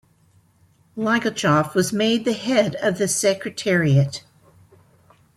Ligachyov 0.97 1.75
was 1.75 1.93
made 1.93 2.25
head 2.25 2.73
of 2.77 2.97
the 2.97 3.07
Secretariat. 3.07 4.23